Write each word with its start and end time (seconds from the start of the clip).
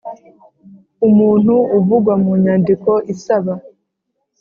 Umuntu 1.07 1.53
uvugwa 1.77 2.13
mu 2.23 2.31
nyandiko 2.43 2.91
isaba 3.13 3.53